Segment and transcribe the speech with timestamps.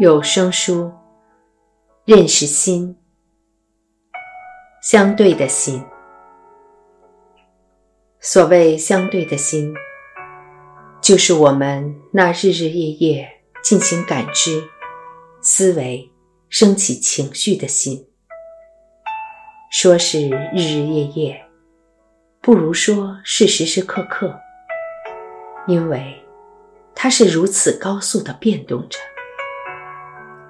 [0.00, 0.90] 有声书，
[2.06, 2.96] 认识心，
[4.80, 5.84] 相对的心。
[8.18, 9.74] 所谓相对的心，
[11.02, 13.28] 就是我们那日日夜夜
[13.62, 14.64] 进行感知、
[15.42, 16.10] 思维、
[16.48, 18.08] 升起情绪的心。
[19.70, 21.44] 说是日日夜夜，
[22.40, 24.34] 不如说是时时刻刻，
[25.66, 26.16] 因为
[26.94, 28.98] 它是如此高速的变动着。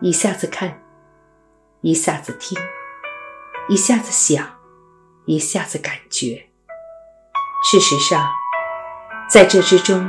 [0.00, 0.80] 一下子看，
[1.80, 2.56] 一下子听，
[3.68, 4.48] 一下子想，
[5.24, 6.46] 一下子感觉。
[7.64, 8.30] 事实上，
[9.28, 10.08] 在这之中，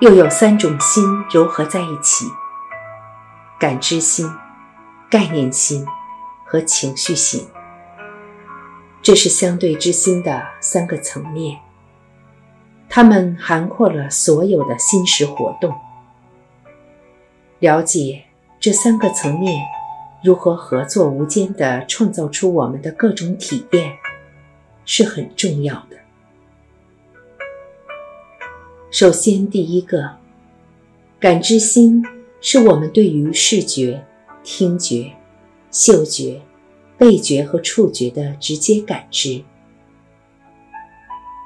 [0.00, 2.26] 又有三种心糅合在一起：
[3.58, 4.30] 感知心、
[5.08, 5.86] 概念心
[6.44, 7.48] 和情绪心。
[9.00, 11.58] 这是相对之心的三个层面，
[12.90, 15.74] 它们涵括了所有的心识活动。
[17.60, 18.25] 了解。
[18.66, 19.64] 这三个层面
[20.24, 23.96] 如何合作无间地创造出我们的各种体验，
[24.84, 25.96] 是很重要的。
[28.90, 30.16] 首先，第一个，
[31.20, 32.04] 感知心
[32.40, 34.04] 是我们对于视觉、
[34.42, 35.12] 听觉、
[35.70, 36.42] 嗅觉、
[36.98, 39.44] 味觉和触觉的直接感知。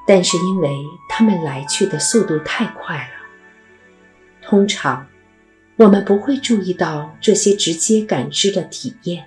[0.07, 0.71] 但是，因为
[1.07, 5.05] 它们来去的速度太快了，通常。
[5.81, 9.25] 我们不会注意到这些直接感知的体验，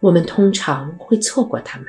[0.00, 1.86] 我们通常会错过它们，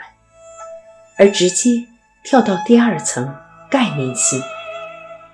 [1.18, 1.86] 而直接
[2.24, 3.36] 跳到第二层
[3.70, 4.42] 概念心，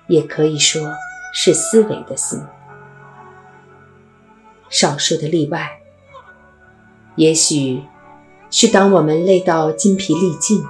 [0.08, 0.92] 也可以说
[1.32, 2.42] 是思维的心。
[4.68, 5.70] 少数的例外，
[7.14, 7.84] 也许
[8.50, 10.60] 是当我们累到筋疲力尽，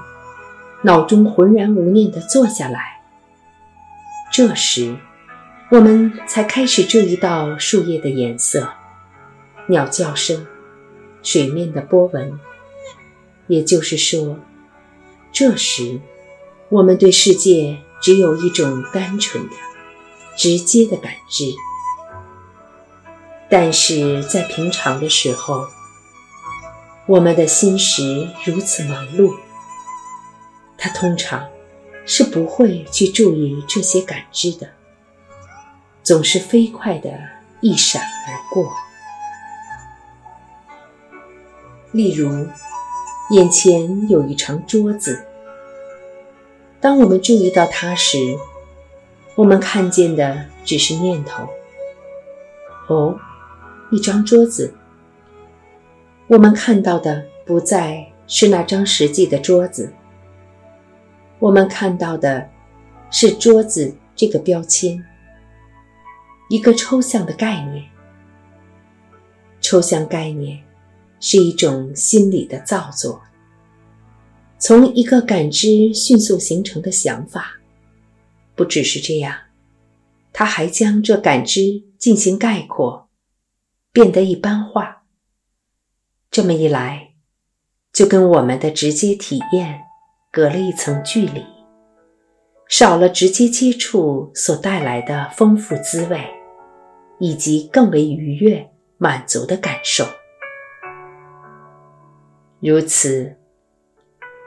[0.82, 3.00] 脑中浑然无念地坐下来，
[4.30, 4.98] 这时。
[5.70, 8.68] 我们才开始注意到树叶的颜色、
[9.68, 10.44] 鸟叫声、
[11.22, 12.40] 水面的波纹。
[13.46, 14.36] 也就是说，
[15.30, 16.00] 这时
[16.70, 19.54] 我们对世界只有一种单纯的、
[20.36, 21.44] 直接的感知。
[23.48, 25.68] 但是在平常的时候，
[27.06, 29.36] 我们的心识如此忙碌，
[30.76, 31.48] 它通常
[32.04, 34.68] 是不会去注意这些感知的。
[36.02, 37.10] 总是飞快的
[37.60, 38.72] 一闪而过。
[41.92, 42.46] 例如，
[43.30, 45.24] 眼前有一张桌子，
[46.80, 48.36] 当我们注意到它时，
[49.34, 51.48] 我们看见的只是念头。
[52.88, 53.18] 哦，
[53.90, 54.74] 一张桌子。
[56.28, 59.92] 我们看到的不再是那张实际的桌子，
[61.40, 62.48] 我们看到的
[63.10, 65.04] 是“桌子”这个标签。
[66.50, 67.88] 一个抽象的概念，
[69.60, 70.60] 抽象概念
[71.20, 73.22] 是一种心理的造作，
[74.58, 77.60] 从一个感知迅速形成的想法。
[78.56, 79.32] 不只是这样，
[80.32, 83.08] 它还将这感知进行概括，
[83.92, 85.04] 变得一般化。
[86.32, 87.12] 这么一来，
[87.92, 89.82] 就跟我们的直接体验
[90.32, 91.44] 隔了一层距离，
[92.68, 96.20] 少了直接接触所带来的丰富滋味。
[97.20, 100.04] 以及更为愉悦、满足的感受。
[102.60, 103.36] 如此，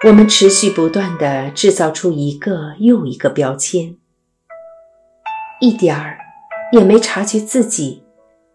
[0.06, 3.96] 我们持续不断地制造出一个又一个标签，
[5.62, 6.18] 一点儿
[6.72, 8.04] 也没察觉自己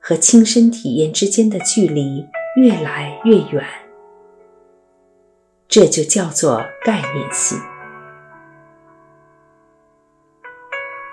[0.00, 2.26] 和亲身体验之间的距离
[2.56, 3.64] 越来越远。
[5.68, 7.58] 这就叫做概念性。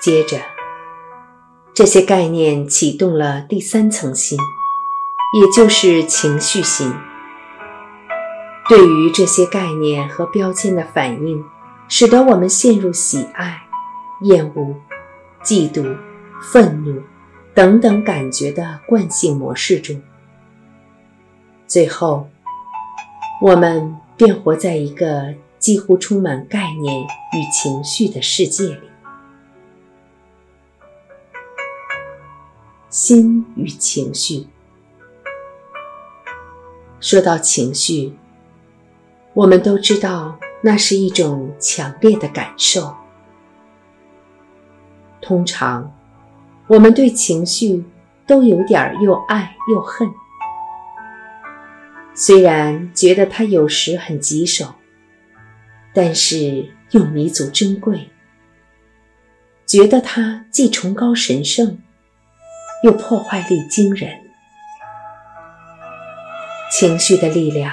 [0.02, 0.55] 接着。
[1.76, 4.40] 这些概念启动了第三层心，
[5.34, 6.90] 也就是情绪心。
[8.70, 11.44] 对于这些概念和标签的反应，
[11.90, 13.64] 使得我们陷入喜爱、
[14.22, 14.74] 厌恶、
[15.44, 15.98] 嫉妒、
[16.42, 17.04] 愤怒
[17.54, 20.02] 等等感觉的惯性模式中。
[21.68, 22.30] 最后，
[23.42, 28.95] 我们便活在一个几乎充满概念与情绪的世界里。
[32.96, 34.48] 心与情绪。
[37.02, 38.14] 说到情绪，
[39.34, 42.96] 我们都知道那是一种强烈的感受。
[45.22, 45.94] 通常，
[46.68, 47.84] 我们对情绪
[48.26, 50.10] 都有点又爱又恨。
[52.14, 54.74] 虽然觉得它有时很棘手，
[55.94, 58.10] 但是又弥足珍贵。
[59.66, 61.78] 觉得它既崇高神圣。
[62.84, 64.22] 又破坏力惊人。
[66.72, 67.72] 情绪的力量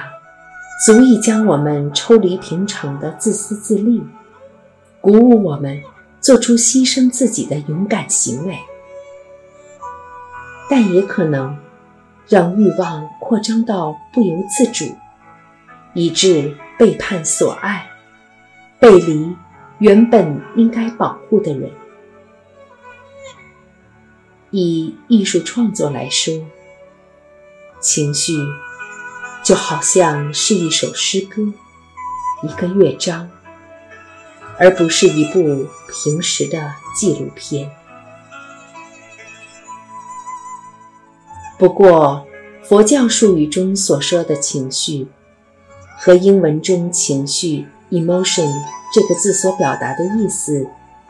[0.85, 4.03] 足以将我们抽离平常的自私自利，
[5.01, 5.81] 鼓舞我们
[6.21, 8.57] 做出牺牲自己的勇敢行为，
[10.69, 11.57] 但也可能
[12.27, 14.95] 让欲望扩张到不由自主，
[15.93, 17.85] 以致背叛所爱，
[18.79, 19.35] 背离
[19.79, 21.69] 原本应该保护的人。
[24.55, 26.45] 以艺术创作来说，
[27.81, 28.37] 情绪
[29.43, 31.51] 就好像是一首诗歌，
[32.43, 33.27] 一个乐章，
[34.59, 37.71] 而不是一部平时的纪录片。
[41.57, 42.27] 不过，
[42.61, 45.07] 佛教术语中所说的情绪，
[45.97, 48.53] 和英文中情绪 （emotion）
[48.93, 50.67] 这个字所表达的意思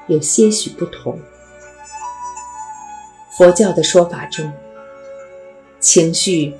[0.07, 1.19] 有些许不同。
[3.35, 4.51] 佛教的说法中，
[5.79, 6.53] 情绪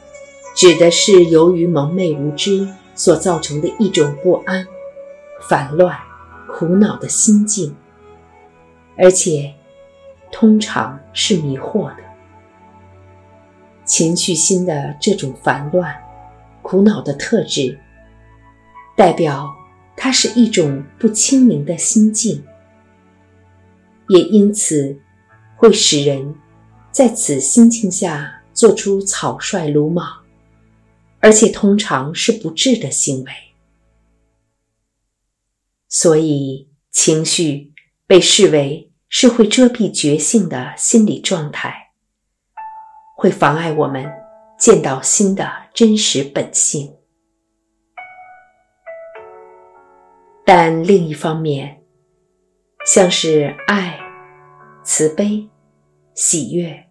[0.55, 4.65] 指的是由于蒙昧无知所造成的一种不安、
[5.47, 5.95] 烦乱、
[6.49, 7.75] 苦恼的心境，
[8.97, 9.53] 而且
[10.31, 11.97] 通常是迷惑的。
[13.85, 15.95] 情绪心的这种烦乱、
[16.63, 17.77] 苦恼的特质，
[18.97, 19.47] 代表
[19.95, 22.43] 它是一种不清明的心境，
[24.07, 24.97] 也因此
[25.55, 26.33] 会使人。
[26.93, 30.23] 在此心境下做出草率鲁莽，
[31.19, 33.31] 而且通常是不智的行为，
[35.89, 37.73] 所以情绪
[38.05, 41.93] 被视为是会遮蔽觉性的心理状态，
[43.17, 44.07] 会妨碍我们
[44.59, 46.95] 见到心的真实本性。
[50.45, 51.81] 但另一方面，
[52.85, 53.99] 像是爱、
[54.83, 55.49] 慈悲。
[56.15, 56.86] 喜悦，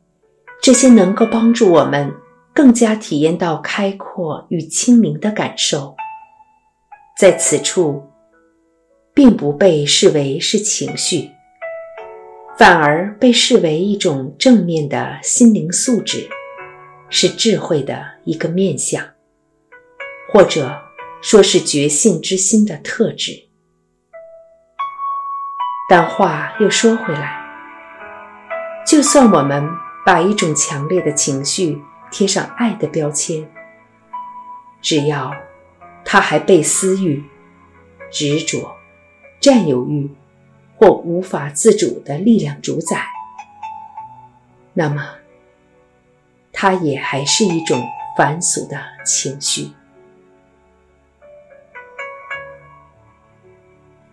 [0.61, 2.13] 这些能够帮助我们
[2.53, 5.95] 更加体验到开阔与清明的感受，
[7.19, 8.03] 在此处，
[9.15, 11.31] 并不被视为是情绪，
[12.59, 16.29] 反而被视为一种正面的心灵素质，
[17.09, 19.05] 是智慧的一个面相，
[20.33, 20.75] 或者
[21.23, 23.49] 说是觉性之心的特质。
[25.89, 27.42] 但话又说回来。
[28.85, 29.69] 就算我们
[30.05, 31.81] 把一种强烈的情绪
[32.11, 33.49] 贴上爱的标签，
[34.83, 35.33] 只要
[36.05, 37.25] 它还被私欲、
[38.11, 38.77] 执着、
[39.41, 40.11] 占有欲
[40.77, 43.07] 或无法自主的力量主宰，
[44.75, 45.15] 那么
[46.53, 47.83] 它也还是一种
[48.17, 49.71] 凡俗的情绪。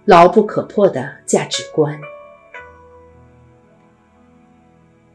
[0.05, 1.99] 牢不可破的价值观。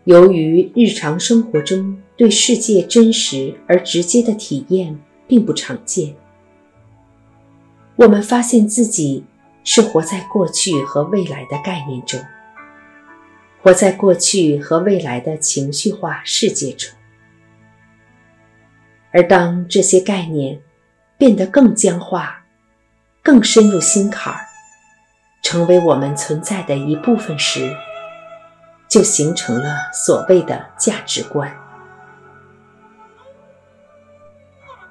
[0.04, 6.14] 由于日常生活中对世界真实而直接的体验并不常见，
[7.96, 9.24] 我们发现自己
[9.64, 12.20] 是活在过去和未来的概念中，
[13.62, 16.92] 活在过去和未来的情绪化世界中。
[19.10, 20.60] 而当这些概念
[21.16, 22.44] 变得更僵化、
[23.22, 24.40] 更深入心坎儿，
[25.42, 27.74] 成为我们存在的一部分时，
[28.94, 31.52] 就形成了所谓的价值观。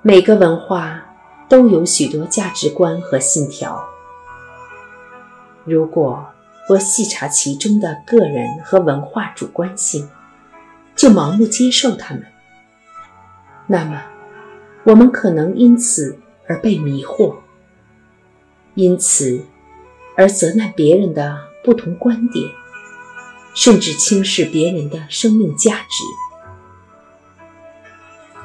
[0.01, 1.01] 每个文化
[1.47, 3.81] 都有许多价值观和信条。
[5.63, 6.21] 如果
[6.67, 10.09] 不细查其中的个人和文化主观性，
[10.97, 12.25] 就盲目接受他们，
[13.67, 14.03] 那么
[14.83, 16.19] 我们可能因此
[16.49, 17.37] 而被迷惑，
[18.75, 19.45] 因此
[20.17, 22.51] 而责难别人的不同观点。
[23.53, 26.03] 甚至轻视别人的生命价值。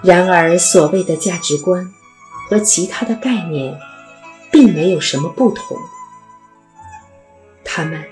[0.03, 1.93] 然而，所谓的价值观
[2.49, 3.79] 和其他的概念
[4.53, 5.77] 并没有什么不同，
[7.65, 8.05] 它们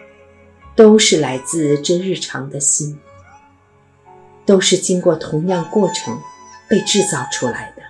[0.74, 2.98] 都是来自这日常的心，
[4.44, 6.18] 都是经过同样过程
[6.68, 7.82] 被制造出来的。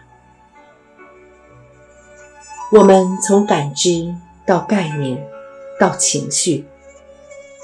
[2.72, 5.26] 我们从感知到概念，
[5.80, 6.66] 到情绪。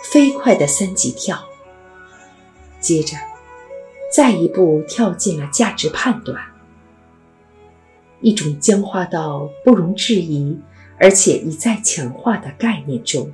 [0.03, 1.43] 飞快的三级跳，
[2.81, 3.17] 接着
[4.13, 6.39] 再一步跳进了价值判断，
[8.21, 10.61] 一种僵化到不容置疑，
[10.99, 13.33] 而且一再强化的概念中。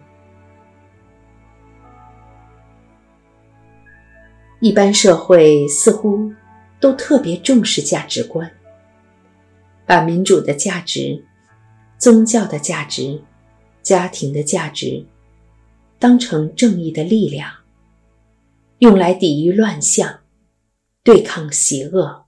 [4.61, 6.33] 一般社会似乎
[6.81, 8.51] 都特别重视价值观，
[9.87, 11.25] 把民主的价值、
[11.97, 13.23] 宗教的价值、
[13.83, 15.07] 家庭的价值。
[15.99, 17.53] 当成正义的力量，
[18.79, 20.21] 用来抵御乱象，
[21.03, 22.27] 对抗邪恶。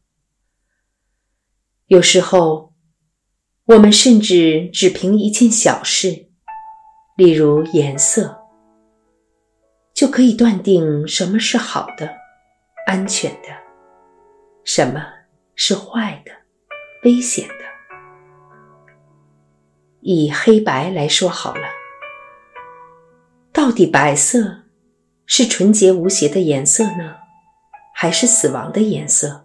[1.87, 2.73] 有时候，
[3.65, 6.29] 我们甚至只凭一件小事，
[7.17, 8.41] 例如颜色，
[9.95, 12.17] 就可以断定什么是好的、
[12.87, 13.49] 安全的，
[14.65, 15.05] 什么
[15.55, 16.33] 是坏的、
[17.05, 17.55] 危险的。
[20.01, 21.63] 以黑白来说好了，
[23.61, 24.63] 到底白色
[25.27, 27.17] 是纯洁无邪的颜色呢，
[27.95, 29.45] 还是死亡的颜色？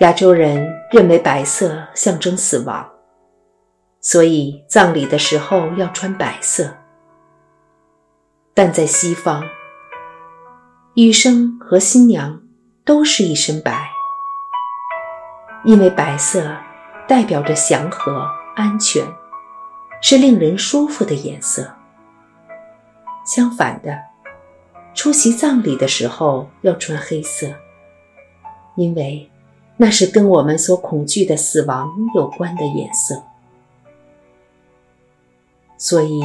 [0.00, 2.86] 亚洲人认为白色象征死亡，
[4.02, 6.76] 所以葬礼的时候要穿白色。
[8.52, 9.42] 但在西方，
[10.92, 12.42] 医生和新娘
[12.84, 13.88] 都是一身白，
[15.64, 16.54] 因为白色。
[17.08, 19.04] 代表着祥和、安全，
[20.02, 21.72] 是令人舒服的颜色。
[23.24, 23.98] 相反的，
[24.94, 27.46] 出席葬礼的时候要穿黑色，
[28.74, 29.30] 因为
[29.76, 33.22] 那是跟我们所恐惧的死亡有关的颜色。
[35.78, 36.20] 所以，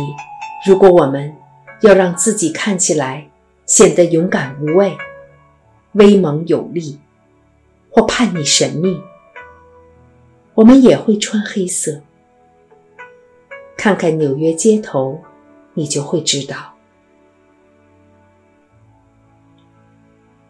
[0.66, 1.36] 如果我们
[1.82, 3.30] 要让自己看起来
[3.68, 4.98] 显得勇敢无畏、
[5.94, 7.00] 威猛有力，
[7.92, 9.00] 或叛逆神秘，
[10.56, 12.02] 我们也会穿黑色。
[13.78, 15.24] 看看纽约街头，
[15.76, 16.74] 你就会知道。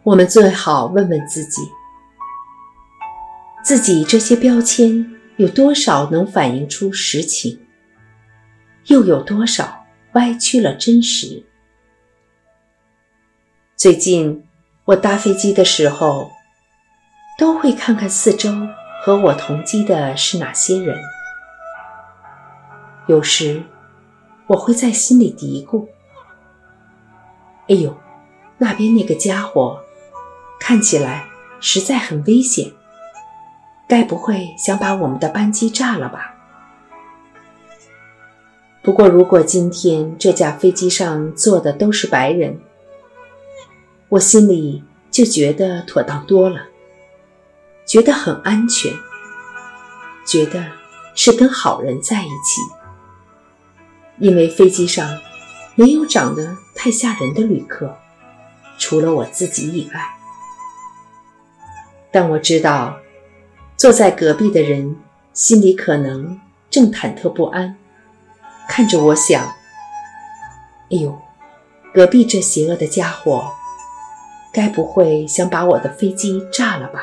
[0.02, 1.62] 我们最好问问自己：
[3.62, 7.60] 自己这些标签有多少能反映出实情？
[8.86, 11.44] 又有多少歪曲了真实？
[13.76, 14.46] 最近
[14.86, 16.30] 我搭飞机的时候，
[17.38, 18.50] 都会看看四周。
[19.00, 20.98] 和我同机的是哪些人？
[23.08, 23.62] 有时
[24.46, 25.86] 我会在心里嘀咕
[27.66, 27.96] ：“哎呦，
[28.58, 29.80] 那边那个家伙
[30.60, 31.26] 看起来
[31.58, 32.70] 实在很危险，
[33.88, 36.34] 该不会想把我们的班机炸了吧？”
[38.84, 42.60] 不过，如果今天这架飞机上坐的都是白人，
[44.10, 46.60] 我心里就觉得妥当多了。
[47.86, 48.92] 觉得很安全，
[50.26, 50.62] 觉得
[51.14, 52.60] 是跟好人在一起，
[54.20, 55.18] 因为飞机上
[55.74, 57.96] 没有长得太吓人的旅客，
[58.78, 60.00] 除了我自己以外。
[62.10, 62.98] 但我知道，
[63.76, 64.96] 坐在隔壁的人
[65.32, 67.76] 心里可能正忐忑不安，
[68.68, 69.44] 看着我想
[70.90, 71.16] ：“哎呦，
[71.94, 73.52] 隔壁这邪恶的家伙，
[74.52, 77.00] 该不会想把我的飞机炸了吧？”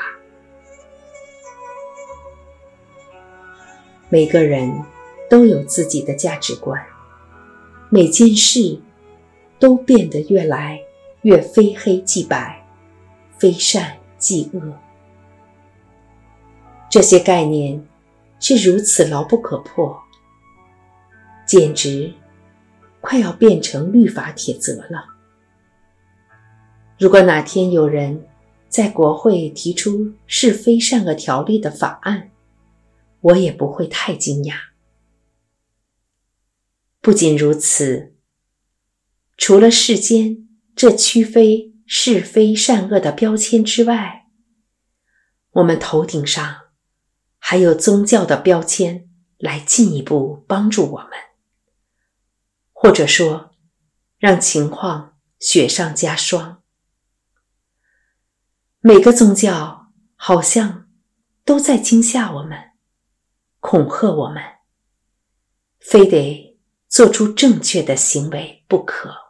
[4.08, 4.84] 每个人
[5.30, 6.84] 都有自己的价值观，
[7.96, 8.78] 每件事
[9.58, 10.78] 都变得越来
[11.22, 12.62] 越非黑即白，
[13.38, 14.60] 非善即恶。
[16.90, 17.82] 这些概念
[18.38, 19.98] 是如此牢不可破，
[21.46, 22.12] 简直
[23.00, 25.06] 快要变成律法铁则了。
[26.98, 28.26] 如果哪天有人
[28.68, 32.30] 在国会提出是非善恶条例的法案，
[33.22, 34.54] 我也不会太惊讶。
[37.06, 38.16] 不仅如此，
[39.36, 41.44] 除了世间这区分
[41.86, 44.26] 是非善恶的标签之外，
[45.52, 46.62] 我们头顶上
[47.38, 49.08] 还有宗教的标签
[49.38, 51.10] 来进一步帮助我们，
[52.72, 53.52] 或者说，
[54.18, 56.64] 让情况雪上加霜。
[58.80, 60.88] 每个宗教好像
[61.44, 62.72] 都在惊吓我们。
[63.60, 64.42] 恐吓我们，
[65.78, 66.45] 非得
[66.96, 69.25] 做出正确的行为不可。